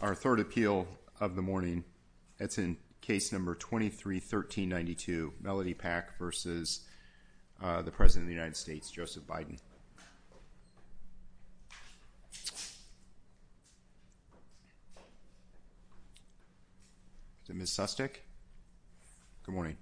[0.00, 0.86] our third appeal
[1.20, 1.84] of the morning.
[2.38, 6.64] It's in case number 23-1392, Melody Pak v.
[7.62, 9.58] Uh, the President of the United States, Joseph Biden.
[17.44, 17.70] Is it Ms.
[17.70, 18.16] Sustick?
[19.44, 19.76] Good morning.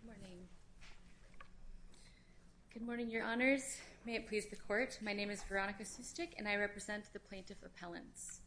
[0.00, 0.38] Good morning.
[2.72, 3.76] Good morning, Your Honors.
[4.04, 7.58] May it please the Court, my name is Veronica Sustick and I represent the Plaintiff
[7.64, 8.41] Appellants.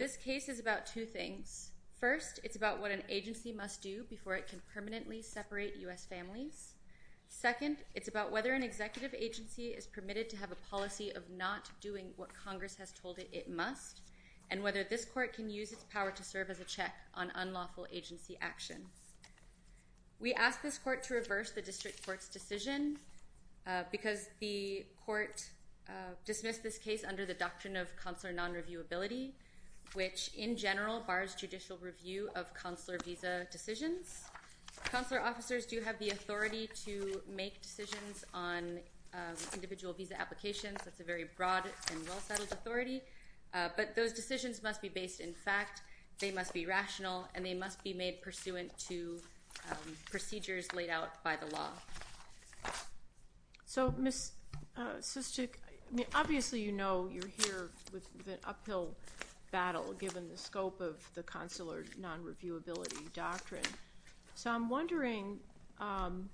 [0.00, 1.72] This case is about two things.
[2.00, 6.06] First, it's about what an agency must do before it can permanently separate U.S.
[6.06, 6.72] families.
[7.28, 11.68] Second, it's about whether an executive agency is permitted to have a policy of not
[11.82, 14.00] doing what Congress has told it it must,
[14.50, 17.86] and whether this Court can use its power to serve as a check on unlawful
[17.92, 18.78] agency action.
[20.18, 22.96] We ask this Court to reverse the District Court's decision
[23.66, 25.44] uh, because the Court
[25.86, 29.32] uh, dismissed this case under the doctrine of consular non-reviewability,
[29.94, 34.24] which in general bars judicial review of consular visa decisions.
[34.84, 38.78] Consular officers do have the authority to make decisions on
[39.12, 40.78] um, individual visa applications.
[40.84, 43.02] That's a very broad and well-settled authority.
[43.52, 45.82] Uh, but those decisions must be based in fact,
[46.20, 49.18] they must be rational, and they must be made pursuant to
[49.70, 51.70] um, procedures laid out by the law.
[53.64, 54.32] So, Ms.
[54.76, 55.54] Uh, Sustick,
[56.14, 58.94] obviously you know you're here with an uphill
[59.50, 63.62] battle given the scope of the consular non-reviewability doctrine.
[64.34, 65.38] So I'm wondering,
[65.80, 66.28] um,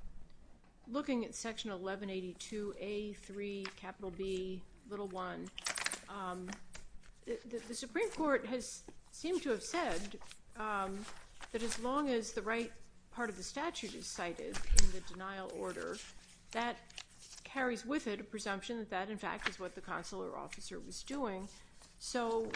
[0.91, 5.49] looking at Section 1182A3, capital B, little one,
[6.09, 6.49] um,
[7.27, 10.19] the Supreme Court has seemed to have said
[10.57, 11.05] um,
[11.53, 12.71] that as long as the right
[13.11, 15.97] part of the statute is cited in the denial order,
[16.53, 16.77] that
[17.45, 21.03] carries with it a presumption that that in fact is what the consular officer was
[21.03, 21.49] doing.
[21.99, 22.49] So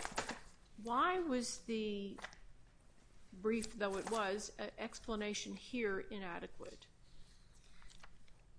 [0.82, 2.16] why was the
[3.42, 6.86] brief, though it was, uh, explanation here inadequate?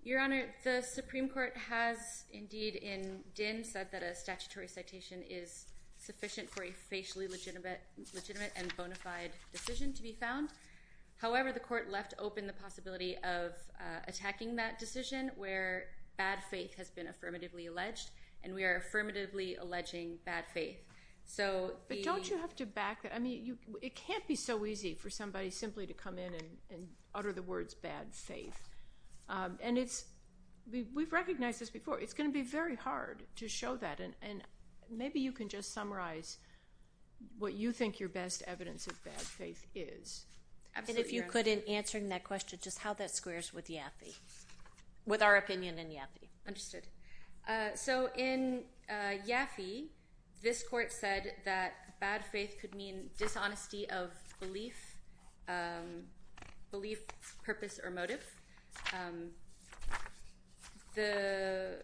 [0.04, 5.68] Your Honor, the Supreme Court has indeed in Din said that a statutory citation is
[5.98, 7.82] sufficient for a facially legitimate
[8.56, 10.50] and bona fide decision to be found.
[11.18, 15.86] However, the Court left open the possibility of uh, attacking that decision where
[16.18, 18.10] bad faith has been affirmatively alleged,
[18.44, 20.84] and we are affirmatively alleging bad faith.
[21.88, 23.16] But don't you have to back that?
[23.16, 26.34] I mean, it can't be so easy for somebody simply to come in
[26.70, 28.70] and utter the words bad faith.
[29.30, 29.78] Um, and
[30.94, 32.00] we've recognized this before.
[32.00, 34.44] It's going to be very hard to show that, and
[34.90, 36.38] maybe you can just summarize
[37.38, 40.26] what you think your best evidence of bad faith is.
[40.76, 44.16] And if you could, in answering that question, just how that squares with Yafai,
[45.06, 46.30] with our opinion in Yafai.
[46.48, 46.88] Understood.
[47.48, 49.88] Uh, so in uh, Yafai,
[50.44, 54.98] this Court said that bad faith could mean dishonesty of belief,
[55.48, 56.06] um,
[56.72, 57.04] belief,
[57.44, 58.24] purpose, or motive.
[58.94, 59.30] Um,
[60.96, 61.78] the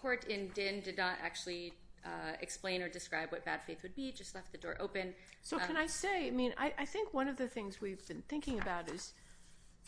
[0.00, 1.74] Court in Din did not actually
[2.04, 5.14] uh, explain or describe what bad faith would be, just left the door open.
[5.42, 8.22] So can um, I say, I mean, I think one of the things we've been
[8.28, 9.12] thinking about is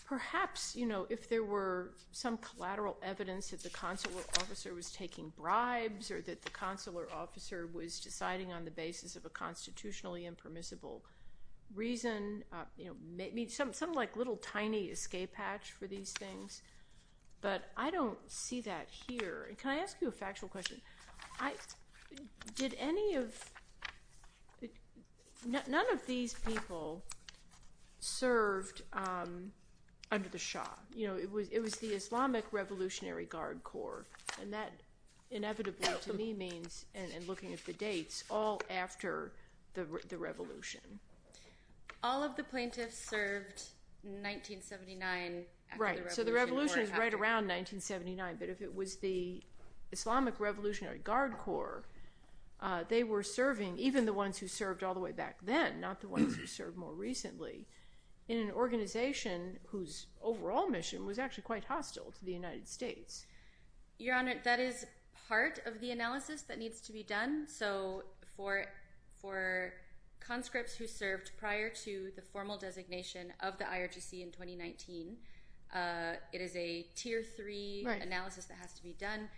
[0.07, 5.33] perhaps, you know, if there were some collateral evidence that the consular officer was taking
[5.37, 11.05] bribes or that the consular officer was deciding on the basis of a constitutionally impermissible
[11.75, 16.63] reason, uh, you know, maybe some like little tiny escape hatch for these things.
[17.41, 19.51] But I don't see that here.
[19.57, 20.81] Can I ask you a factual question?
[22.55, 23.51] Did any of,
[25.47, 27.03] none of these people
[28.01, 29.53] served um,
[30.11, 30.67] under the Shah.
[30.95, 31.31] You know, it
[31.63, 34.07] was the Islamic Revolutionary Guard Corps,
[34.41, 34.73] and that
[35.31, 39.33] inevitably to me means, and looking at the dates, all after
[39.75, 40.81] the revolution.
[42.03, 43.63] All of the plaintiffs served
[44.05, 46.05] in 1979 after the revolution.
[46.05, 49.43] Right, so the revolution is right around 1979, but if it was the
[49.93, 51.85] Islamic Revolutionary Guard Corps,
[52.61, 56.01] uh, they were serving, even the ones who served all the way back then, not
[56.01, 57.67] the ones who served more recently,
[58.29, 63.27] in an organization whose overall mission was actually quite hostile to the United States.
[63.99, 64.87] Your Honor, that is
[65.29, 67.47] part of the analysis that needs to be done.
[67.49, 68.05] So
[69.21, 69.73] for
[70.21, 75.17] conscripts who served prior to the formal designation of the IRGC in 2019,
[75.75, 79.29] uh, it is a Tier 3 analysis that has to be done.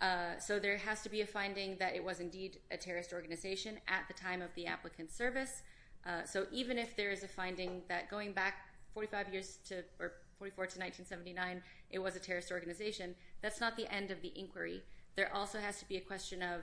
[0.00, 3.78] Uh, so there has to be a finding that it was indeed a terrorist organization
[3.88, 5.62] at the time of the applicant's service.
[6.06, 10.12] Uh, so even if there is a finding that going back 45 years to, or
[10.38, 14.82] 44 to 1979, it was a terrorist organization, that's not the end of the inquiry.
[15.16, 16.62] There also has to be a question of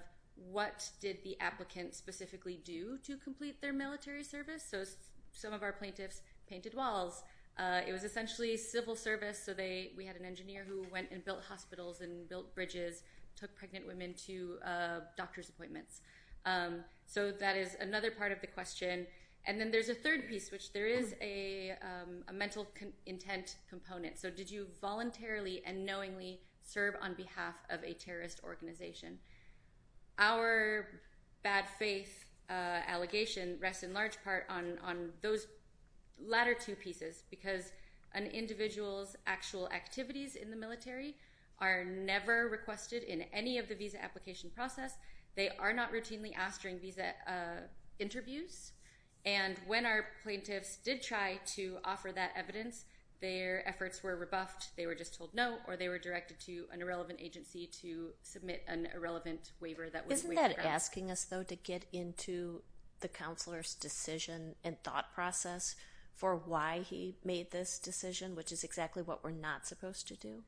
[0.51, 4.63] what did the applicant specifically do to complete their military service?
[4.69, 4.83] So
[5.31, 7.23] some of our plaintiffs painted walls.
[7.57, 11.41] Uh, it was essentially civil service, so we had an engineer who went and built
[11.47, 13.03] hospitals and built bridges,
[13.35, 16.01] took pregnant women to uh, doctor's appointments.
[16.45, 19.07] Um, so that is another part of the question.
[19.47, 22.67] And then there's a third piece, which there is a um, mental
[23.05, 24.17] intent component.
[24.17, 29.19] So did you voluntarily and knowingly serve on behalf of a terrorist organization?
[30.17, 30.87] Our
[31.43, 32.53] bad faith uh,
[32.87, 35.47] allegation rests in large part on those
[36.19, 37.71] latter two pieces because
[38.13, 41.15] an individual's actual activities in the military
[41.59, 44.97] are never requested in any of the visa application process.
[45.35, 47.61] They are not routinely asked during visa uh,
[47.99, 48.71] interviews.
[49.25, 52.85] And when our plaintiffs did try to offer that evidence,
[53.21, 54.75] their efforts were rebuffed.
[54.77, 58.63] They were just told no, or they were directed to an irrelevant agency to submit
[58.67, 60.39] an irrelevant waiver that was waived.
[60.39, 62.61] Isn't that asking us, though, to get into
[62.99, 65.75] the counselor's decision and thought process
[66.13, 70.43] for why he made this decision, which is exactly what we're not supposed to do?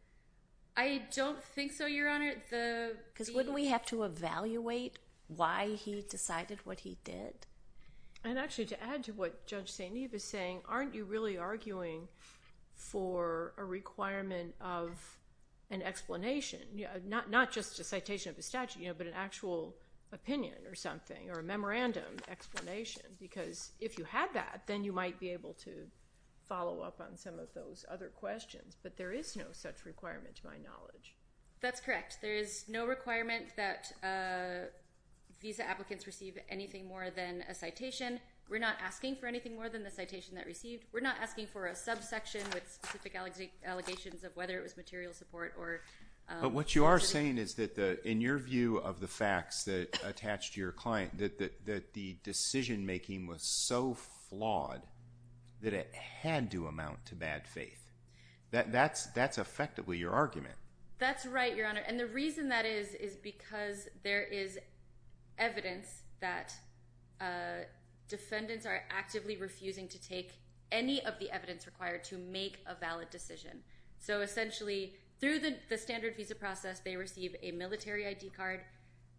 [0.76, 2.36] I don't think so, Your Honor.
[3.12, 7.48] Because wouldn't we have to evaluate why he decided what he did?
[8.24, 9.96] And actually, to add to what Judge St.
[9.96, 12.08] Eve is saying, aren't you really arguing
[12.74, 15.18] for a requirement of
[15.70, 16.60] an explanation,
[17.08, 19.76] not just a citation of a statute, but an actual
[20.14, 23.04] opinion or something, or a memorandum explanation?
[23.20, 25.88] Because if you had that, then you might be able to
[26.48, 28.78] follow up on some of those other questions.
[28.82, 31.16] But there is no such requirement, to my knowledge.
[31.60, 32.20] That's correct.
[32.22, 34.70] There is no requirement that uh,
[35.42, 38.20] visa applicants receive anything more than a citation.
[38.50, 40.86] We're not asking for anything more than the citation that received.
[40.94, 43.16] We're not asking for a subsection with specific
[43.66, 45.82] allegations of whether it was material support or...
[46.30, 50.00] Um, but what you are saying is that in your view of the facts that
[50.04, 53.94] attach to your client, that the decision-making was so
[54.30, 54.82] flawed
[55.62, 57.92] that it had to amount to bad faith.
[58.52, 60.56] That's effectively your argument.
[61.00, 61.84] That's right, Your Honor.
[61.88, 64.58] And the reason that is, is because there is
[65.38, 66.54] evidence that
[67.22, 67.66] uh,
[68.08, 70.40] defendants are actively refusing to take
[70.72, 73.62] any of the evidence required to make a valid decision.
[74.00, 75.40] So essentially, through
[75.70, 78.62] the standard visa process, they receive a military ID card,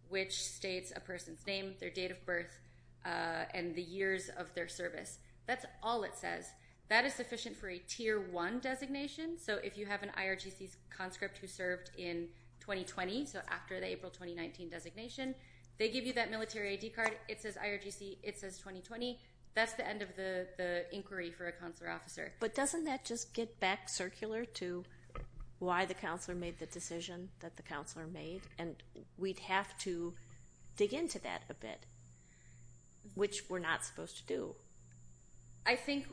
[0.07, 2.59] which states a person's name, their date of birth,
[3.05, 5.17] uh, and the years of their service.
[5.45, 6.51] That's all it says.
[6.89, 9.37] That is sufficient for a Tier 1 designation.
[9.37, 12.27] So if you have an IRGC conscript who served in
[12.61, 15.35] 2020, so after the April 2019 designation,
[15.79, 17.17] they give you that military ID card.
[17.27, 18.17] It says IRGC.
[18.21, 19.17] It says 2020.
[19.55, 22.33] That's the end of the inquiry for a consular officer.
[22.39, 24.83] But doesn't that just get back circular to
[25.57, 28.41] why the counselor made the decision that the counselor made?
[28.59, 28.75] And
[29.17, 30.13] we'd have to
[30.77, 31.87] dig into that a bit,
[33.15, 34.55] which we're not supposed to do.
[35.65, 36.07] I think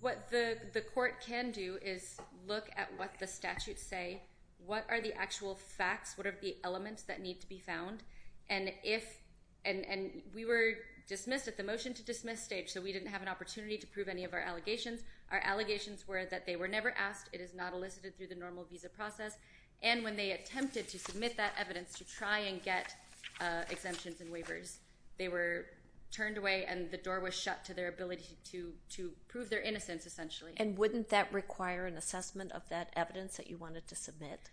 [0.00, 2.16] what the court can do is
[2.48, 4.22] look at what the statutes say.
[4.66, 6.16] What are the actual facts?
[6.16, 8.02] What are the elements that need to be found?
[8.50, 10.74] And we were
[11.08, 14.08] dismissed at the motion to dismiss stage, so we didn't have an opportunity to prove
[14.08, 15.00] any of our allegations.
[15.30, 17.30] Our allegations were that they were never asked.
[17.32, 19.36] It is not elicited through the normal visa process.
[19.82, 22.94] And when they attempted to submit that evidence to try and get
[23.40, 24.76] uh, exemptions and waivers,
[25.18, 25.66] they were
[26.10, 30.52] turned away and the door was shut to their ability to prove their innocence, essentially.
[30.56, 34.50] And wouldn't that require an assessment of that evidence that you wanted to submit?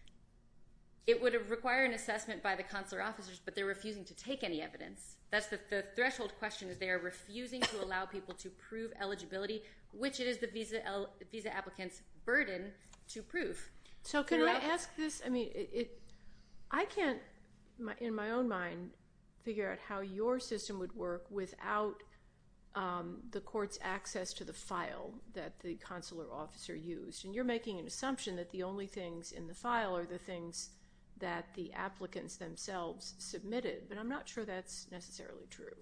[1.07, 4.61] It would require an assessment by the consular officers, but they're refusing to take any
[4.61, 5.15] evidence.
[5.31, 10.19] That's the threshold question, is they are refusing to allow people to prove eligibility, which
[10.19, 12.73] it is the visa applicant's burden
[13.07, 13.69] to prove.
[14.03, 15.21] So can I ask this?
[15.25, 15.49] I mean,
[16.71, 17.19] I can't,
[17.99, 18.91] in my own mind,
[19.43, 22.03] figure out how your system would work without
[22.75, 27.23] um, the court's access to the file that the consular officer used.
[27.23, 30.71] And you're making an assumption that the only things in the file are the things
[31.19, 35.75] that the applicants themselves submitted, but I'm not sure that's necessarily true.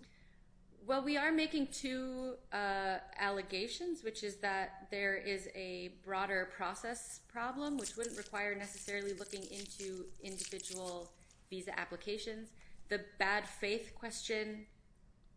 [0.87, 7.21] Well, we are making two uh, allegations, which is that there is a broader process
[7.27, 11.11] problem, which wouldn't require necessarily looking into individual
[11.49, 12.49] visa applications.
[12.89, 14.67] The bad faith question,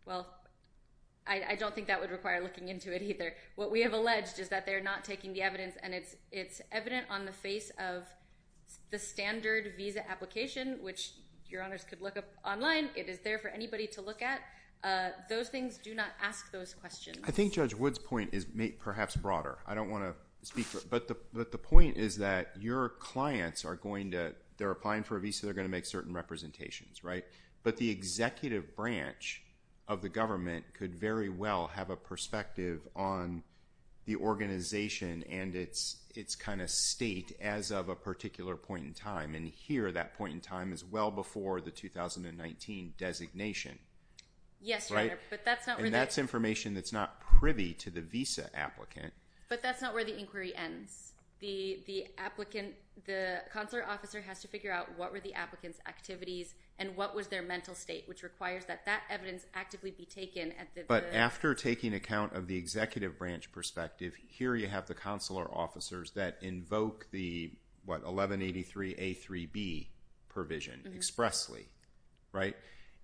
[0.04, 0.26] well,
[1.30, 3.34] I don't think that would require looking into it either.
[3.56, 7.06] What we have alleged is that they're not taking the evidence, and it's it's evident
[7.10, 8.06] on the face of
[8.90, 11.12] the standard visa application, which
[11.48, 12.90] your honors could look up online.
[12.94, 14.40] It is there for anybody to look at.
[14.84, 17.18] Uh, those things do not ask those questions.
[17.24, 18.46] I think Judge Wood's point is
[18.78, 19.58] perhaps broader.
[19.66, 20.14] I don't want to
[20.46, 21.08] speak for it, but
[21.50, 25.54] the point is that your clients are going to, they're applying for a visa, they're
[25.54, 27.24] going to make certain representations, right?
[27.62, 29.42] but the executive branch
[29.86, 33.42] of the government could very well have a perspective on
[34.08, 35.98] the organization and its
[36.38, 39.34] kind of state as of a particular point in time.
[39.34, 43.78] And here, that point in time is well before the 2019 designation.
[44.62, 48.00] Yes, Your Honor, but that's not where And that's information that's not privy to the
[48.00, 49.12] visa applicant.
[49.50, 51.12] But that's not where the inquiry ends.
[51.40, 56.96] The applicant, the consular officer has to figure out what were the applicant's activities and
[56.96, 60.84] what was their mental state, which requires that that evidence actively be taken at the...
[60.86, 66.12] But after taking account of the executive branch perspective, here you have the consular officers
[66.12, 67.52] that invoke the,
[67.84, 69.86] what, 1183A3B
[70.28, 70.96] provision mm-hmm.
[70.96, 71.66] expressly,
[72.32, 72.56] right?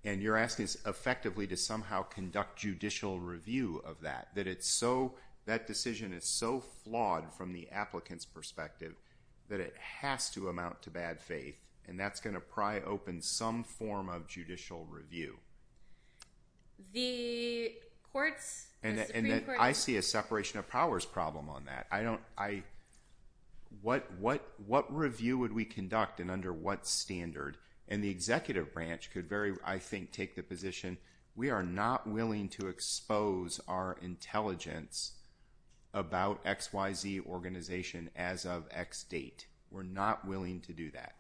[0.04, 5.14] And you're asking us effectively to somehow conduct judicial review of that, that it's so,
[5.46, 8.94] that decision is so flawed from the applicant's perspective
[9.56, 11.54] that it has to amount to bad faith,
[11.86, 15.38] and that's going to pry open some form of judicial review.
[16.92, 17.72] The
[18.12, 19.58] courts, the Supreme And Court...
[19.60, 21.86] I see a separation of powers problem on that.
[21.92, 22.64] I don't, I,
[23.80, 27.56] what what what review would we conduct and under what standard?
[27.86, 30.98] And the executive branch could very, I think, take the position,
[31.36, 35.12] we are not willing to expose our intelligence
[35.94, 39.46] about XYZ organization as of X date.
[39.70, 41.14] We're not willing to do that.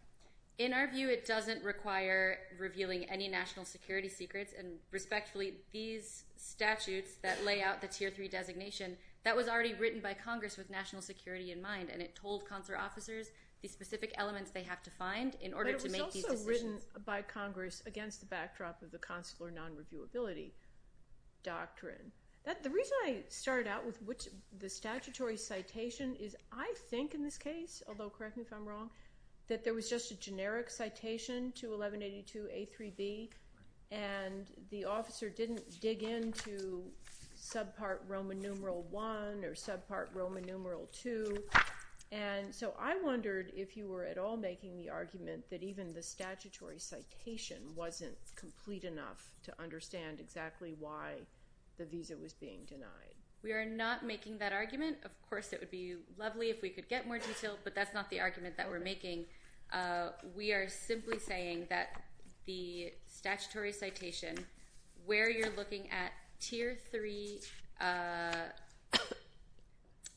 [0.58, 7.16] In our view, it doesn't require revealing any national security secrets, and respectfully, these statutes
[7.22, 11.02] that lay out the Tier 3 designation, that was already written by Congress with national
[11.02, 13.30] security in mind, and it told consular officers
[13.62, 16.24] the specific elements they have to find in order to make these decisions.
[16.24, 20.52] But it was also written by Congress against the backdrop of the consular non-reviewability
[21.42, 22.12] doctrine.
[22.44, 27.82] The reason I started out with the statutory citation is I think in this case,
[27.88, 28.90] although correct me if I'm wrong,
[29.48, 33.30] that there was just a generic citation to 1182A3B,
[33.90, 36.84] and the officer didn't dig into
[37.38, 41.42] subpart Roman numeral 1 or subpart Roman numeral 2,
[42.12, 46.02] and so I wondered if you were at all making the argument that even the
[46.02, 51.16] statutory citation wasn't complete enough to understand exactly why
[51.78, 53.14] the visa was being denied.
[53.42, 54.96] We are not making that argument.
[55.04, 58.08] Of course, it would be lovely if we could get more detail, but that's not
[58.08, 59.26] the argument that we're making.
[59.72, 62.02] Uh, we are simply saying that
[62.46, 64.36] the statutory citation,
[65.04, 67.40] where you're looking at Tier 3,
[67.80, 68.32] uh,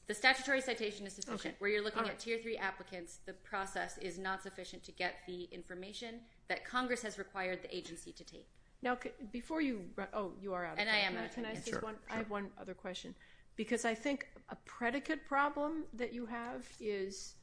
[0.08, 1.56] the statutory citation is sufficient.
[1.60, 5.50] Where you're looking at Tier 3 applicants, the process is not sufficient to get the
[5.52, 8.48] information that Congress has required the agency to take.
[8.84, 8.98] Now,
[9.32, 9.82] before you,
[10.14, 10.88] oh, you are out of time.
[10.88, 11.96] And I am out of Can I time, say one?
[12.12, 13.16] I have one other question.
[13.56, 17.36] Because I think a predicate problem that you have is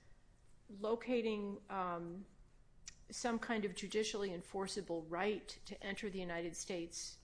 [0.81, 2.25] locating um,
[3.11, 7.17] some kind of judicially enforceable right to enter the United States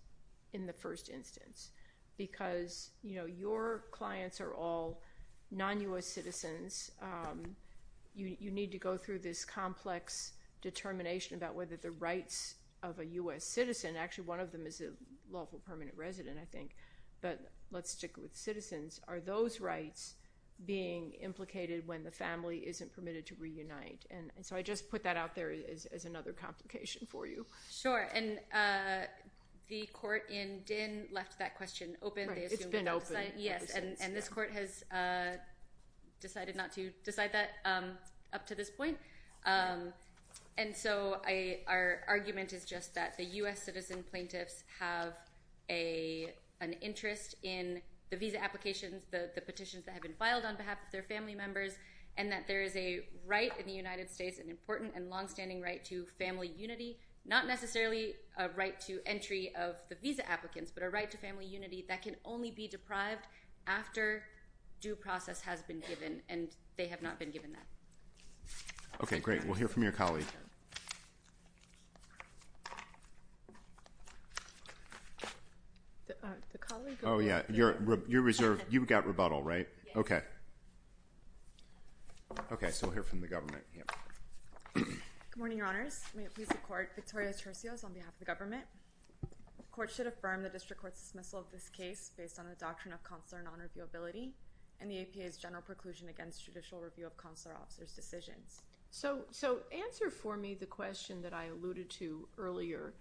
[0.53, 1.71] in the first instance.
[2.17, 5.03] Because you know, your clients are all
[5.53, 6.07] non-U.S.
[6.07, 6.91] citizens.
[7.01, 7.57] Um,
[8.13, 13.45] you need to go through this complex determination about whether the rights of a U.S.
[13.45, 14.91] citizen, actually one of them is a
[15.31, 16.77] lawful permanent resident, I think,
[17.21, 19.01] but let's stick with citizens.
[19.09, 20.15] Are those rights
[20.67, 24.05] being implicated when the family isn't permitted to reunite?
[24.11, 27.47] And so I just put that out there as another complication for you.
[27.71, 28.09] Sure.
[28.15, 29.07] And uh,
[29.69, 32.29] the court in Din left that question open.
[32.35, 33.25] It's been open.
[33.37, 33.73] Yes.
[34.01, 35.37] And this court has uh,
[36.21, 37.93] decided not to decide that um,
[38.33, 38.99] up to this point.
[39.47, 39.93] Um,
[40.61, 41.23] And so
[41.67, 43.63] our argument is just that the U.S.
[43.63, 45.15] citizen plaintiffs have
[45.71, 50.93] an interest in the visa applications, the petitions that have been filed on behalf of
[50.93, 51.77] their family members,
[52.19, 55.83] and that there is a right in the United States, an important and longstanding right
[55.87, 60.91] to family unity, not necessarily a right to entry of the visa applicants, but a
[60.91, 63.29] right to family unity that can only be deprived
[63.67, 64.25] after
[64.83, 67.65] due process has been given, and they have not been given that.
[69.03, 69.43] Okay, great.
[69.47, 70.27] We'll hear from your colleague.
[76.53, 76.99] The colleague?
[77.05, 77.43] Oh, yeah.
[77.51, 78.65] You're reserved.
[78.71, 79.69] You've got rebuttal, right?
[79.97, 80.21] Okay.
[82.53, 83.65] Okay, so we'll hear from the government.
[84.75, 84.87] Good
[85.37, 86.03] morning, Your Honors.
[86.15, 88.63] May it please the Court, Victoria Tercios on behalf of the government.
[89.23, 92.95] The Court should affirm the District Court's dismissal of this case based on the doctrine
[92.95, 94.33] of consular non-reviewability
[94.81, 98.63] and the APA's general preclusion against judicial review of consular officers' decisions.
[98.91, 99.25] So
[99.73, 102.95] answer for me the question that I alluded to earlier.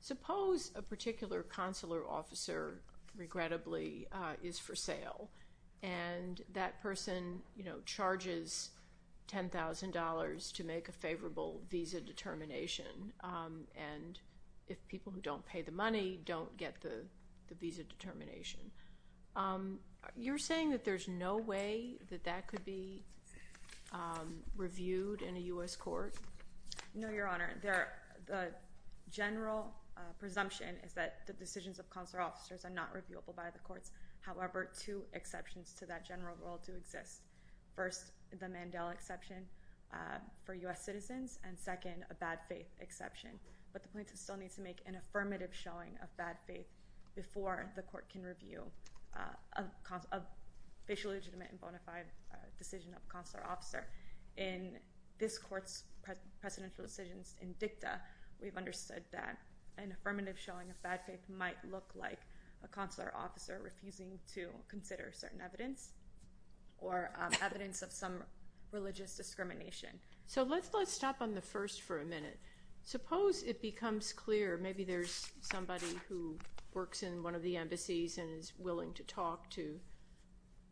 [0.00, 2.80] Suppose a particular consular officer,
[3.18, 5.28] regrettably, uh, is for sale,
[5.82, 7.42] and that person
[7.84, 8.70] charges
[9.30, 14.18] $10,000 to make a favorable visa determination, um, and
[14.68, 17.04] if people who don't pay the money don't get the
[17.60, 18.60] visa determination.
[19.36, 19.78] Um,
[20.16, 23.04] you're saying that there's no way that that could be
[23.92, 25.76] um, reviewed in a U.S.
[25.76, 26.14] court?
[26.94, 27.50] No, Your Honor.
[27.62, 27.88] There
[28.26, 28.48] the
[29.10, 33.58] general Uh, presumption is that the decisions of consular officers are not reviewable by the
[33.58, 33.90] courts.
[34.20, 37.22] However, two exceptions to that general rule do exist.
[37.74, 39.44] First, the Mandel exception
[39.92, 40.84] uh, for U.S.
[40.84, 43.30] citizens, and second, a bad faith exception.
[43.72, 46.68] But the plaintiff still needs to make an affirmative showing of bad faith
[47.16, 48.62] before the court can review
[49.16, 49.62] uh,
[50.12, 50.20] a
[50.86, 52.04] facially legitimate and bona fide
[52.56, 53.86] decision of a consular officer.
[54.36, 54.78] In
[55.18, 55.84] this court's
[56.40, 58.00] presidential decisions in dicta,
[58.40, 59.38] we've understood that
[59.78, 62.20] an affirmative showing of bad faith might look like
[62.64, 65.90] a consular officer refusing to consider certain evidence
[66.78, 68.22] or um, evidence of some
[68.72, 69.90] religious discrimination.
[70.26, 72.38] So let's stop on the first for a minute.
[72.82, 76.38] Suppose it becomes clear, maybe there's somebody who
[76.74, 79.80] works in one of the embassies and is willing to talk to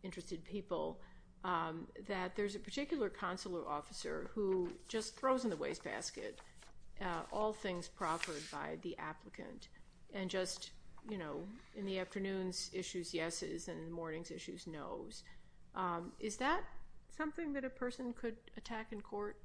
[0.03, 1.01] interested people,
[1.45, 6.41] um, that there's a particular consular officer who just throws in the wastebasket
[7.01, 9.69] Uh, all things proffered by the applicant
[10.15, 10.71] and just,
[11.11, 11.41] you know,
[11.75, 15.23] in the afternoons issues yeses and in the mornings issues nos.
[15.75, 16.63] Um, is that
[17.15, 19.37] something that a person could attack in court?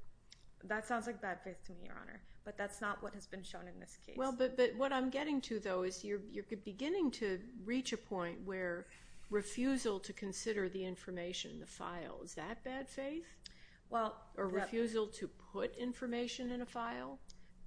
[0.63, 3.43] That sounds like bad faith to me, Your Honor, but that's not what has been
[3.43, 4.15] shown in this case.
[4.15, 6.21] Well, but what I'm getting to, though, is you're
[6.63, 8.85] beginning to reach a point where
[9.29, 13.25] refusal to consider the information in the file, is that bad faith?
[13.89, 17.19] Well or refusal to put information in a file?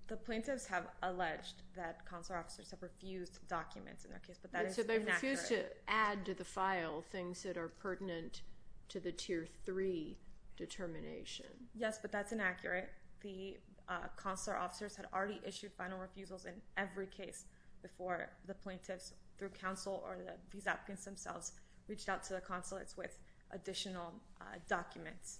[0.07, 4.67] The plaintiffs have alleged that consular officers have refused documents in their case, but that
[4.67, 4.87] is inaccurate.
[4.87, 8.43] So they've refused to add to the file things that are pertinent
[8.89, 10.19] to the Tier 3
[10.57, 11.47] determination.
[11.75, 12.91] Yes, but that's inaccurate.
[13.23, 13.57] The
[13.89, 17.47] uh, consular officers had already issued final refusals in every case
[17.83, 20.19] before the plaintiffs, through counsel or
[20.53, 21.53] these applicants themselves,
[21.89, 23.19] reached out to the consulates with
[23.53, 25.39] additional uh, documents.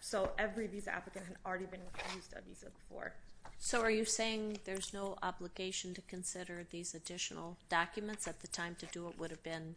[0.00, 3.14] So every visa applicant had already been refused a visa before.
[3.62, 8.74] So are you saying there's no obligation to consider these additional documents at the time
[8.80, 9.76] to do it would have been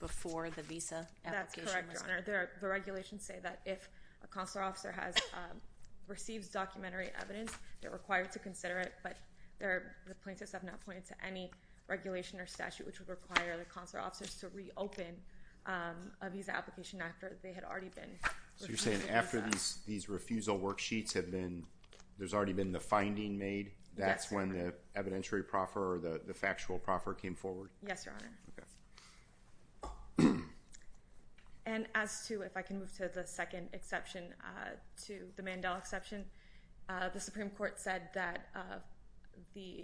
[0.00, 1.64] before the visa application?
[1.64, 2.02] That's correct, Your
[2.34, 2.48] Honor.
[2.60, 3.90] The regulations say that if
[4.24, 4.94] a consular officer
[5.34, 5.60] um,
[6.08, 9.18] receives documentary evidence, they're required to consider it, but
[9.58, 9.82] the
[10.24, 11.50] plaintiffs have not pointed to any
[11.86, 15.14] regulation or statute which would require the consular officers to reopen
[15.66, 18.24] um, a visa application after they had already been refused
[18.64, 18.82] a visa.
[18.82, 19.44] So you're saying after
[19.86, 21.64] these refusal worksheets have been,
[22.18, 27.14] there's already been the finding made, that's when the evidentiary proffer or the factual proffer
[27.14, 27.70] came forward?
[27.86, 28.30] Yes, Your Honor.
[30.22, 30.40] Okay.
[31.68, 34.70] And as to, if I can move to the second exception, uh,
[35.04, 36.24] to the Mandel exception,
[36.88, 38.78] uh, the Supreme Court said that uh,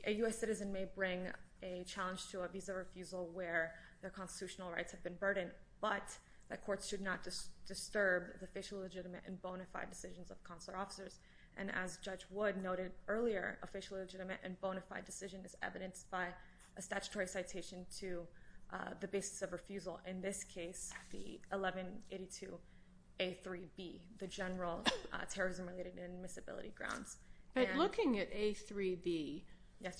[0.06, 0.38] a U.S.
[0.38, 1.26] citizen may bring
[1.62, 5.50] a challenge to a visa refusal where their constitutional rights have been burdened,
[5.82, 6.16] but
[6.48, 7.20] that courts should not
[7.66, 11.18] disturb the facial legitimate and bona fide decisions of consular officers.
[11.56, 16.10] And as Judge Wood noted earlier, a facial legitimate and bona fide decision is evidenced
[16.10, 16.28] by
[16.76, 18.26] a statutory citation to
[18.72, 20.00] uh, the basis of refusal.
[20.06, 27.18] In this case, the 1182A3B, the general uh, terrorism-related inadmissibility grounds.
[27.54, 29.42] But looking at A3B,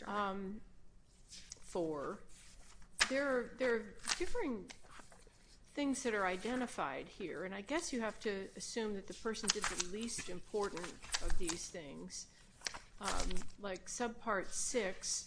[0.09, 0.61] um,
[3.09, 3.51] there are
[4.19, 4.65] differing
[5.75, 9.49] things that are identified here, and I guess you have to assume that the person
[9.53, 10.87] did the least important
[11.23, 12.27] of these things.
[13.01, 13.29] Um,
[13.61, 15.25] like subpart 6,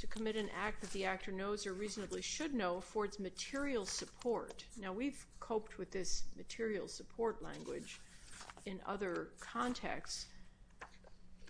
[0.00, 4.64] to commit an act that the actor knows or reasonably should know affords material support.
[4.78, 8.00] Now, we've coped with this material support language
[8.66, 10.26] in other contexts.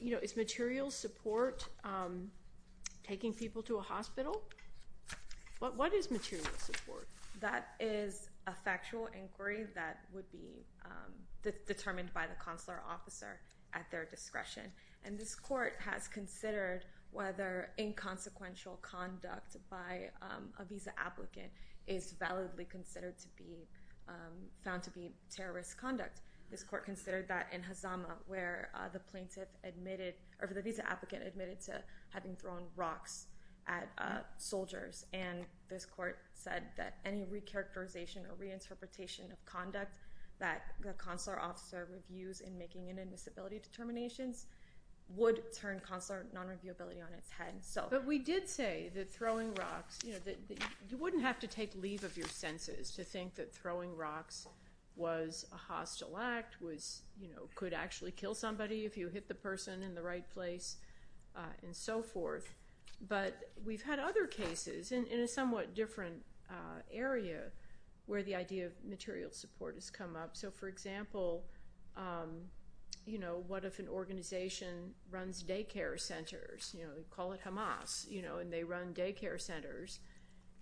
[0.01, 2.31] You know, is material support um,
[3.03, 4.43] taking people to a hospital?
[5.59, 7.09] What is material support?
[7.41, 11.13] That is a factual inquiry that would be um,
[11.67, 13.41] determined by the consular officer
[13.75, 14.65] at their discretion.
[15.05, 21.51] And this court has considered whether inconsequential conduct by um, a visa applicant
[21.87, 23.69] is validly considered to be
[24.09, 26.21] um, found to be terrorist conduct.
[26.51, 31.25] This court considered that in Hazama, where uh, the plaintiff admitted, or the visa applicant
[31.27, 33.27] admitted to having thrown rocks
[33.67, 35.07] at uh, soldiers.
[35.13, 39.99] And this court said that any recharacterization or reinterpretation of conduct
[40.39, 44.47] that the consular officer reviews in making inadmissibility determinations
[45.15, 47.55] would turn consular non-reviewability on its head.
[47.91, 50.19] But we did say that throwing rocks, you know,
[50.91, 54.49] you wouldn't have to take leave of your senses to think that throwing rocks
[54.97, 59.35] was a hostile act, was, you know, could actually kill somebody if you hit the
[59.35, 60.77] person in the right place,
[61.37, 62.55] uh, and so forth.
[63.01, 67.51] But we've had other cases in a somewhat different uh, area
[68.07, 70.37] where the idea of material support has come up.
[70.37, 71.45] So, for example,
[71.97, 72.49] um,
[73.05, 76.75] you know, what if an organization runs daycare centers?
[76.77, 80.01] You know, call it Hamas, you know, and they run daycare centers.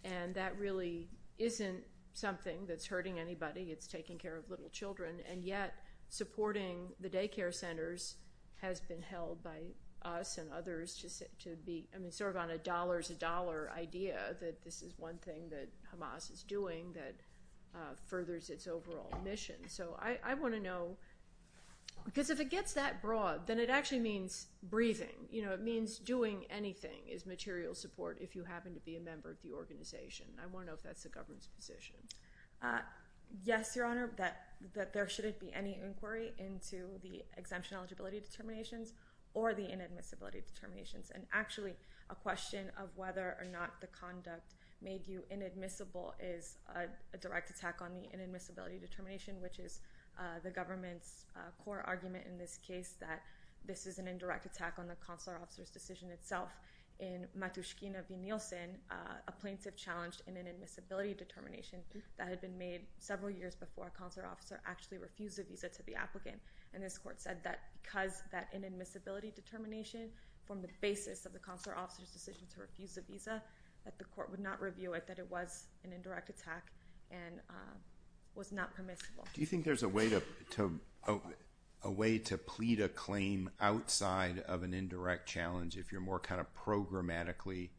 [0.04, 3.68] And that really isn't something that's hurting anybody.
[3.70, 5.16] It's taking care of little children.
[5.30, 5.74] And yet
[6.08, 8.16] supporting the daycare centers
[8.60, 9.60] has been held by
[10.04, 10.94] us and others
[11.40, 15.48] to be, I mean, sort of on a dollars-a-dollar idea that this is one thing
[15.50, 17.14] that Hamas is doing that
[17.74, 19.56] uh, furthers its overall mission.
[19.66, 20.96] So I want to know,
[22.04, 25.26] because if it gets that broad, then it actually means breathing.
[25.30, 29.00] You know, it means doing anything is material support if you happen to be a
[29.00, 30.26] member of the organization.
[30.42, 31.96] I want to know if that's the government's position.
[32.62, 32.80] Uh,
[33.42, 38.92] yes, Your Honor, that there shouldn't be any inquiry into the exemption eligibility determinations
[39.34, 41.10] or the inadmissibility determinations.
[41.14, 41.74] And actually,
[42.10, 46.56] a question of whether or not the conduct made you inadmissible is
[47.14, 49.80] a direct attack on the inadmissibility determination, which is
[50.18, 53.22] uh, the government's uh, core argument in this case that
[53.66, 56.50] this is an indirect attack on the consular officer's decision itself.
[57.00, 58.14] In Matushkina v.
[58.16, 58.94] Nielsen, uh,
[59.26, 61.80] a plaintiff challenged an inadmissibility determination
[62.18, 65.82] that had been made several years before a consular officer actually refused a visa to
[65.86, 66.38] the applicant.
[66.74, 70.10] And this court said that because that inadmissibility determination
[70.44, 73.42] formed the basis of the consular officer's decision to refuse the visa,
[73.84, 76.72] that the court would not review it, that it was an indirect attack
[77.10, 77.74] and uh,
[78.34, 79.26] was not permissible.
[79.32, 80.08] Do you think there's a way
[82.18, 87.70] to plead a claim outside of an indirect challenge if you're more kind of programmatically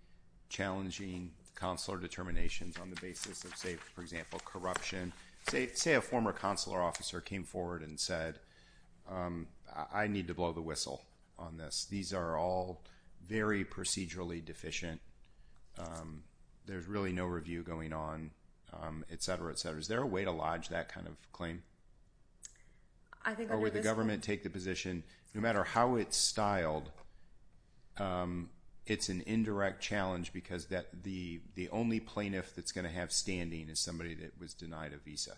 [0.50, 5.12] challenging consular determinations on the basis of, say, for example, corruption?
[5.48, 8.40] Say a former consular officer came forward and said,
[9.10, 9.48] Um,
[9.94, 11.02] I need to blow the whistle
[11.38, 11.86] on this.
[11.90, 12.82] These are all
[13.28, 15.02] very procedurally deficient.
[15.78, 16.24] Um,
[16.66, 18.32] there's really no review going on,
[18.74, 19.80] um, et cetera, et cetera.
[19.80, 21.64] Is there a way to lodge that kind of claim?
[23.24, 26.92] I think or would the government take the position, no matter how it's styled,
[28.86, 31.42] it's an indirect challenge because the
[31.72, 35.38] only plaintiff that's going to have standing is somebody that was denied a visa?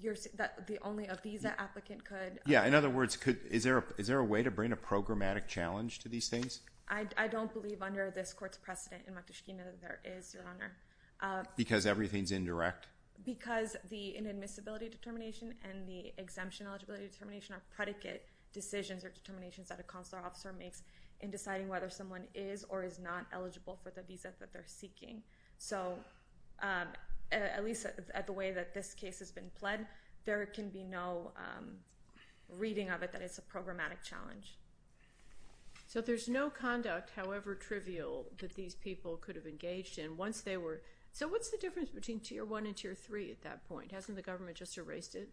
[0.00, 2.40] You're that the only a visa applicant could?
[2.46, 5.98] Yeah, um, in other words, could is there a way to bring a programmatic challenge
[6.00, 6.60] to these things?
[6.88, 10.72] I don't believe under this court's precedent in Matushkina that there is, Your Honor.
[11.20, 12.88] Uh, because everything's indirect?
[13.24, 19.80] Because the inadmissibility determination and the exemption eligibility determination are predicate decisions or determinations that
[19.80, 20.82] a consular officer makes
[21.20, 25.22] in deciding whether someone is or is not eligible for the visa that they're seeking.
[25.56, 25.94] So
[26.60, 26.88] um,
[27.32, 29.86] Uh, at least at the way that this case has been pled,
[30.24, 31.76] there can be no um,
[32.48, 34.58] reading of it that it's a programmatic challenge.
[35.86, 40.56] So there's no conduct, however trivial, that these people could have engaged in once they
[40.56, 40.82] were...
[41.12, 43.92] So what's the difference between Tier 1 and Tier 3 at that point?
[43.92, 45.28] Hasn't the government just erased it?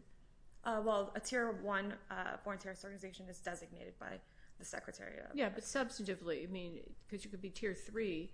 [0.65, 4.19] Uh, well, a Tier 1 uh, foreign terrorist organization is designated by
[4.57, 5.33] the Secretary of...
[5.33, 8.29] Yeah, but substantively, I mean, because you could be Tier 3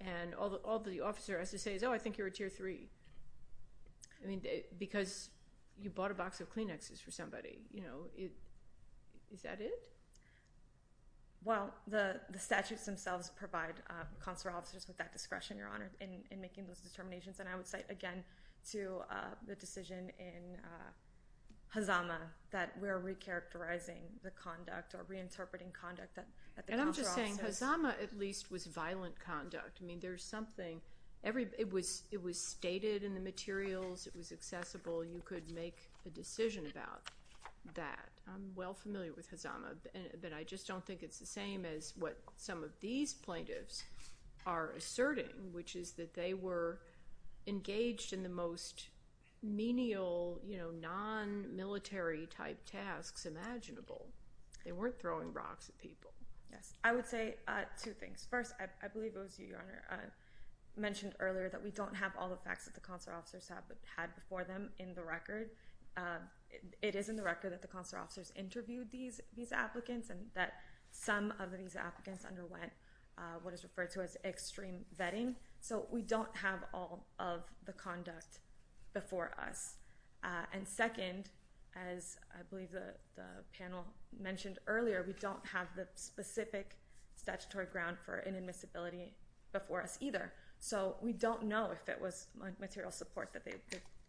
[0.00, 2.88] and all the officer has to say is, oh, I think you're a Tier 3.
[4.22, 5.30] I mean, eh, because
[5.78, 9.72] you bought a box of Kleenexes for somebody, you know, is that it?
[11.44, 16.66] Well, the statutes themselves provide uh, consular officers with that discretion, Your Honor, in making
[16.68, 17.40] those determinations.
[17.40, 18.22] And I would cite again
[18.70, 19.14] to uh,
[19.46, 22.18] the decision in uh, Hazama
[22.52, 26.68] that we're recharacterizing the conduct or reinterpreting conduct that the consular officers...
[26.68, 29.80] And I'm just saying, Hazama at least was violent conduct.
[29.82, 30.80] I mean, there's something...
[31.24, 37.02] It was stated in the materials, it was accessible, you could make a decision about
[37.74, 38.08] that.
[38.26, 39.76] I'm well familiar with Hazama,
[40.20, 43.84] but I just don't think it's the same as what some of these plaintiffs
[44.46, 46.80] are asserting, which is that they were
[47.46, 48.88] engaged in the most
[49.44, 54.06] menial, you know, non-military type tasks imaginable.
[54.64, 56.12] They weren't throwing rocks at people.
[56.50, 58.26] Yes, I would say uh, two things.
[58.30, 59.96] First, I believe it was you, Your Honor, uh,
[60.76, 63.50] mentioned earlier that we don't have all the facts that the consular officers
[63.96, 65.50] had before them in the record.
[65.96, 66.28] Um,
[66.80, 70.54] it is in the record that the consular officers interviewed these visa applicants and that
[70.90, 72.72] some of the visa applicants underwent
[73.18, 75.34] uh, what is referred to as extreme vetting.
[75.60, 78.40] So we don't have all of the conduct
[78.94, 79.76] before us.
[80.24, 81.30] Uh, and second,
[81.76, 83.22] as I believe the
[83.56, 83.84] panel
[84.18, 86.76] mentioned earlier, we don't have the specific
[87.16, 89.12] statutory ground for inadmissibility
[89.52, 90.32] before us either.
[90.62, 92.28] So we don't know if it was
[92.60, 93.44] material support that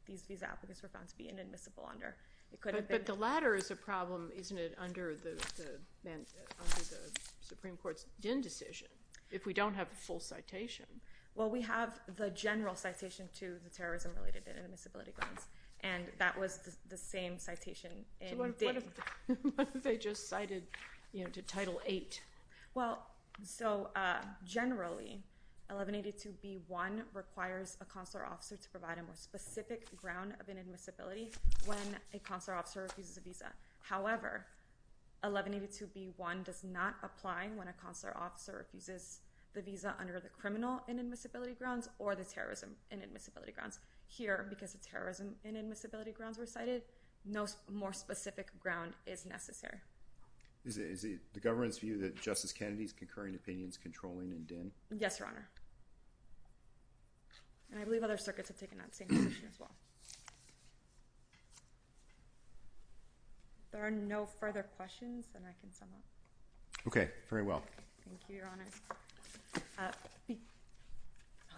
[0.05, 2.15] these visa applicants were found to be inadmissible under.
[2.51, 2.97] It could have been...
[2.99, 5.35] But the latter is a problem, isn't it, under the
[7.41, 8.87] Supreme Court's Din decision
[9.31, 10.85] if we don't have a full citation?
[11.33, 15.47] Well, we have the general citation to the terrorism-related inadmissibility grounds,
[15.81, 17.89] and that was the same citation
[18.21, 18.35] in So
[19.55, 20.67] what if, they just cited,
[21.13, 22.09] you know, to Title VIII?
[22.75, 23.07] Well,
[23.43, 25.23] so uh, generally,
[25.73, 31.33] 1182b1 requires a consular officer to provide a more specific ground of inadmissibility
[31.65, 33.51] when a consular officer refuses a visa.
[33.81, 34.45] However,
[35.23, 39.19] 1182b1 does not apply when a consular officer refuses
[39.53, 43.79] the visa under the criminal inadmissibility grounds or the terrorism inadmissibility grounds.
[44.07, 46.83] Here, because the terrorism inadmissibility grounds were cited,
[47.25, 49.77] no more specific ground is necessary.
[50.65, 54.71] Is it the government's view that Justice Kennedy's concurring opinions controlling in Din?
[54.97, 55.49] Yes, Your Honor.
[57.73, 59.71] And I believe other circuits have taken that same position as well.
[63.71, 66.87] There are no further questions, then I can sum up.
[66.87, 67.63] Okay, very well.
[68.07, 68.73] Thank you, Your Honors.
[69.79, 69.91] Uh,
[70.29, 70.35] oh,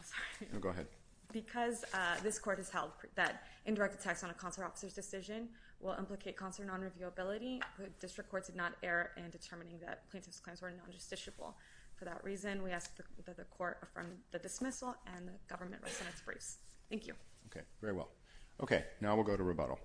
[0.01, 0.49] sorry.
[0.54, 0.88] No, go ahead.
[1.34, 5.49] Because uh, this court has held that indirect attacks on a consular officer's decision
[5.82, 10.62] will implicate consular non-reviewability, the district court did not err in determining that plaintiff's claims
[10.62, 11.54] were non-justiciable.
[11.95, 15.81] For that reason, we ask the- that the court affirm the dismissal and the government
[15.81, 16.58] rest on its briefs.
[16.89, 17.15] Thank you.
[17.47, 18.12] Okay, very well.
[18.60, 19.79] Okay, now we'll go to rebuttal.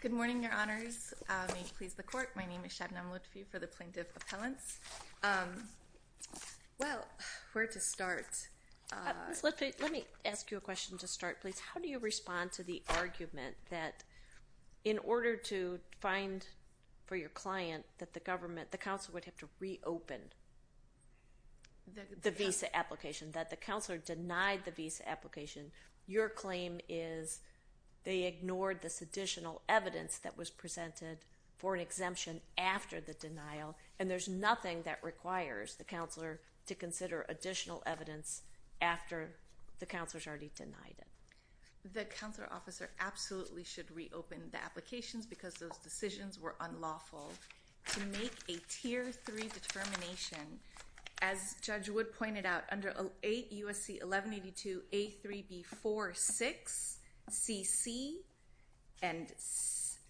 [0.00, 1.14] Good morning, Your Honors.
[1.28, 2.30] Uh, may it please the court.
[2.34, 4.80] My name is Shabnam Lutfi for the plaintiff appellants.
[5.22, 5.68] Um,
[6.78, 7.06] well,
[7.52, 8.48] where to start?
[8.92, 9.42] Uh, Ms.
[9.42, 11.58] Litford, let me ask you a question to start, please.
[11.58, 14.04] How do you respond to the argument that
[14.84, 16.46] in order to find
[17.06, 20.20] for your client that the government, the council would have to reopen
[22.22, 25.70] the visa application, that the counselor denied the visa application,
[26.06, 27.40] your claim is
[28.04, 31.18] they ignored this additional evidence that was presented
[31.56, 37.26] for an exemption after the denial, and there's nothing that requires the counselor to consider
[37.28, 38.42] additional evidence
[38.82, 39.30] after
[39.78, 41.06] the counselor's already denied it.
[41.94, 47.32] The counselor officer absolutely should reopen the applications because those decisions were unlawful.
[47.88, 50.60] To make a tier three determination,
[51.20, 53.94] as Judge Wood pointed out, under 8 U.S.C.
[53.94, 56.98] 1182 A3B4 6
[57.30, 58.12] CC
[59.02, 59.32] and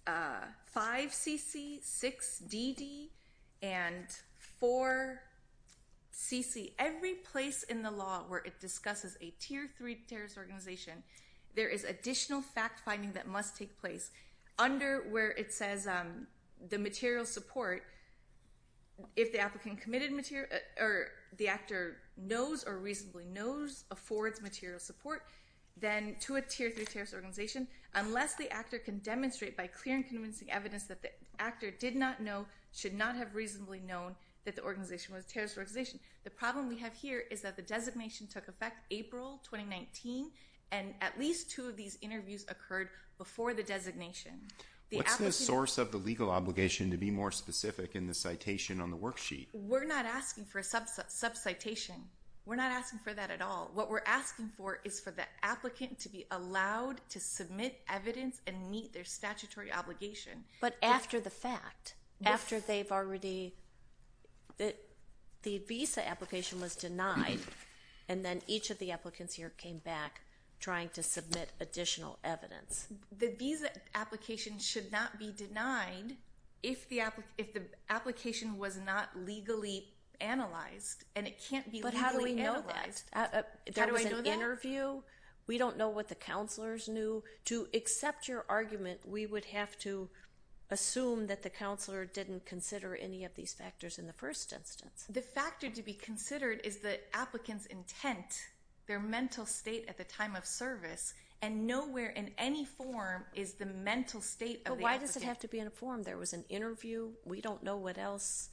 [0.06, 3.08] uh, 5 CC, 6 DD,
[3.62, 4.06] and
[4.58, 5.20] 4
[6.12, 11.02] CC, every place in the law where it discusses a tier three terrorist organization,
[11.54, 14.10] there is additional fact finding that must take place.
[14.58, 16.26] Under where it says um,
[16.68, 17.84] the material support,
[19.16, 24.78] if the applicant committed material uh, or the actor knows or reasonably knows affords material
[24.78, 25.22] support,
[25.78, 30.06] then to a tier three terrorist organization, unless the actor can demonstrate by clear and
[30.06, 34.62] convincing evidence that the actor did not know, should not have reasonably known that the
[34.62, 36.00] organization was a terrorist organization.
[36.24, 40.30] The problem we have here is that the designation took effect April 2019,
[40.70, 44.32] and at least two of these interviews occurred before the designation.
[44.90, 48.80] The What's the source of the legal obligation to be more specific in the citation
[48.80, 49.46] on the worksheet?
[49.52, 50.88] We're not asking for a sub
[51.36, 51.94] citation.
[52.44, 53.70] We're not asking for that at all.
[53.72, 58.68] What we're asking for is for the applicant to be allowed to submit evidence and
[58.68, 60.44] meet their statutory obligation.
[60.60, 63.54] But after the fact, after they've already,
[64.58, 64.74] the,
[65.42, 67.40] the visa application was denied,
[68.08, 70.20] and then each of the applicants here came back
[70.60, 72.86] trying to submit additional evidence.
[73.18, 76.16] The visa application should not be denied
[76.62, 79.88] if the applic- if the application was not legally
[80.20, 82.02] analyzed, and it can't be legally analyzed.
[82.02, 83.02] But how do we know that?
[83.12, 83.42] Uh, uh,
[83.74, 85.02] there do was an interview.
[85.48, 87.24] We don't know what the counselors knew.
[87.46, 90.08] To accept your argument, we would have to
[90.72, 95.04] assume that the counselor didn't consider any of these factors in the first instance.
[95.08, 98.46] The factor to be considered is the applicant's intent,
[98.86, 103.66] their mental state at the time of service, and nowhere in any form is the
[103.66, 106.04] mental state of But why does it have to be in a form?
[106.04, 107.10] There was an interview.
[107.24, 108.48] We don't know what else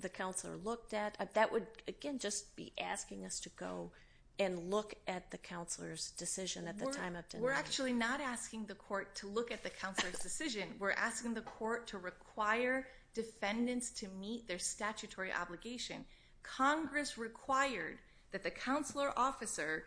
[0.00, 1.16] the counselor looked at.
[1.20, 3.90] Uh, That would, again, just be asking us to go
[4.38, 7.46] and look at the counselor's decision at the time of denial.
[7.46, 10.68] We're actually not asking the court to look at the counselor's decision.
[10.78, 16.04] We're asking the court to require defendants to meet their statutory obligation.
[16.42, 17.98] Congress required
[18.30, 19.84] that the counselor officer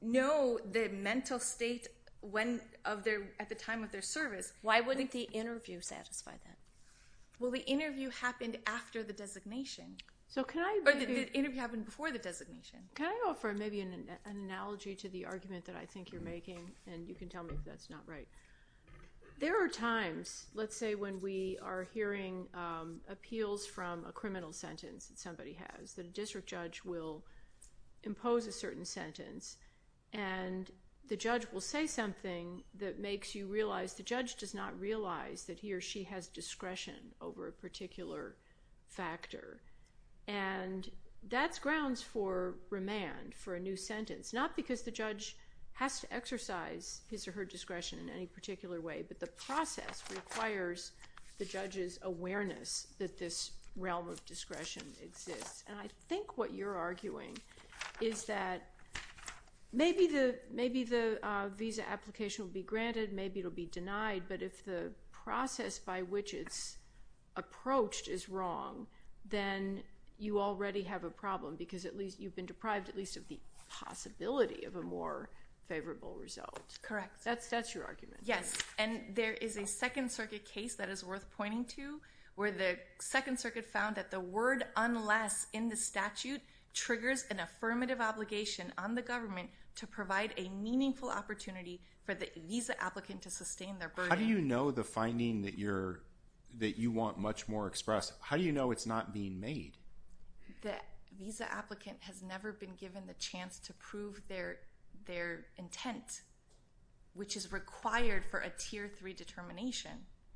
[0.00, 1.86] know the mental state
[2.20, 4.52] when of their at the time of their service.
[4.62, 6.56] Why wouldn't the interview satisfy that?
[7.38, 9.96] Well, the interview happened after the designation.
[10.32, 12.78] So can I Or the, interview happened before the designation.
[12.94, 16.70] can I offer maybe an, an analogy to the argument that I think you're making,
[16.86, 18.26] and you can tell me if that's not right.
[19.40, 25.08] There are times, let's say when we are hearing um, appeals from a criminal sentence
[25.08, 27.26] that somebody has, that a district judge will
[28.04, 29.58] impose a certain sentence,
[30.14, 30.70] and
[31.10, 35.58] the judge will say something that makes you realize the judge does not realize that
[35.58, 38.36] he or she has discretion over a particular
[38.88, 39.60] factor.
[40.28, 40.90] And
[41.28, 45.36] that's grounds for remand for a new sentence, not because the judge
[45.74, 50.92] has to exercise his or her discretion in any particular way, but the process requires
[51.38, 55.64] the judge's awareness that this realm of discretion exists.
[55.68, 57.38] And I think what you're arguing
[58.00, 58.68] is that
[59.72, 64.92] maybe the uh, visa application will be granted, maybe it'll be denied, but if the
[65.10, 66.76] process by which it's
[67.36, 68.86] approached is wrong,
[69.28, 69.82] then
[70.22, 73.38] you already have a problem because at least you've been deprived at least of the
[73.68, 75.28] possibility of a more
[75.66, 76.78] favorable result.
[76.82, 77.24] Correct.
[77.24, 78.20] That's that's your argument.
[78.22, 82.00] Yes, and there is a Second Circuit case that is worth pointing to
[82.36, 86.40] where the Second Circuit found that the word unless in the statute
[86.72, 92.80] triggers an affirmative obligation on the government to provide a meaningful opportunity for the visa
[92.82, 94.10] applicant to sustain their burden.
[94.10, 96.00] How do you know the finding that you're
[96.58, 98.12] that you want much more express?
[98.20, 99.78] How do you know it's not being made?
[100.62, 100.74] The
[101.18, 104.58] visa applicant has never been given the chance to prove their
[105.06, 106.22] their intent,
[107.14, 109.92] which is required for a tier three determination.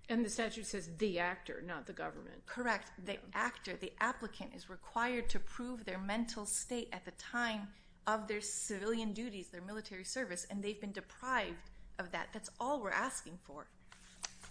[0.09, 2.47] And the statute says the actor, not the government.
[2.47, 2.93] Correct.
[3.05, 7.69] The actor, the applicant, is required to prove their mental state at the time
[8.07, 12.29] of their civilian duties, their military service, and they've been deprived of that.
[12.33, 13.67] That's all we're asking for.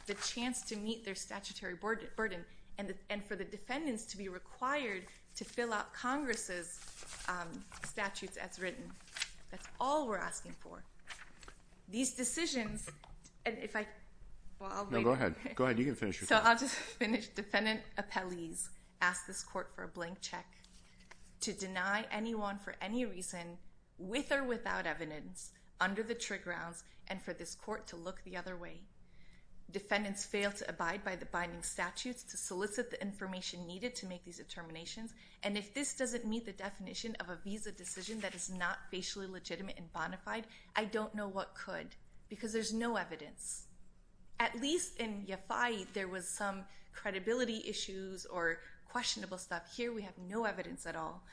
[0.07, 2.45] The chance to meet their statutory burden, burden
[2.77, 5.03] and, for the defendants to be required
[5.35, 6.79] to fill out Congress's
[7.27, 8.91] um, statutes as written.
[9.51, 10.83] That's all we're asking for.
[11.89, 12.89] These decisions,
[13.45, 13.85] and if I,
[14.59, 15.35] well, I'll No, go ahead.
[15.55, 15.77] Go ahead.
[15.77, 16.41] You can finish your So.
[16.43, 17.27] I'll just finish.
[17.27, 18.69] Defendant appellees
[19.01, 20.45] ask this court for a blank check
[21.41, 23.57] to deny anyone for any reason,
[23.99, 28.35] with or without evidence, under the TRIG grounds, and for this court to look the
[28.35, 28.81] other way.
[29.71, 34.23] Defendants fail to abide by the binding statutes to solicit the information needed to make
[34.23, 38.49] these determinations, and if this doesn't meet the definition of a visa decision that is
[38.49, 41.95] not facially legitimate and bona fide, I don't know what could,
[42.29, 43.65] because there's no evidence
[44.39, 49.63] at least in Yafai, there was some credibility issues or questionable stuff.
[49.75, 51.23] Here we have no evidence at all.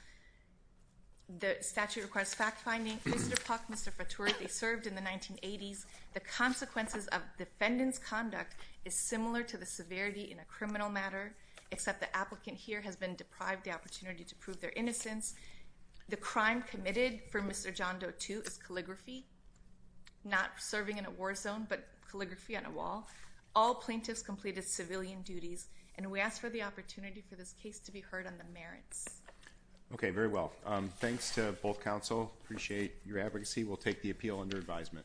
[1.38, 2.99] The statute requires fact-finding.
[2.99, 3.42] Mr.
[3.45, 3.90] Pak, Mr.
[3.90, 5.87] Faturi, they served in the 1980s.
[6.14, 11.35] The consequences of defendant's conduct is similar to the severity in a criminal matter,
[11.71, 15.35] except the applicant here has been deprived the opportunity to prove their innocence.
[16.09, 17.75] The crime committed for Mr.
[17.75, 19.27] John Doe 2 is calligraphy
[20.25, 23.09] not serving in a war zone, but calligraphy on a wall.
[23.55, 27.92] All plaintiffs completed civilian duties, and we ask for the opportunity for this case to
[27.92, 29.22] be heard on the merits.
[29.95, 30.53] Okay, very well.
[30.65, 32.33] Um, thanks to both counsel.
[32.45, 33.65] Appreciate your advocacy.
[33.65, 35.05] We'll take the appeal under advisement.